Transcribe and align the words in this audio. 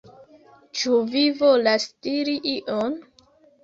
Ĉu 0.79 1.03
vi 1.13 1.23
volas 1.43 1.89
diri 2.09 2.39
ion? 2.57 3.03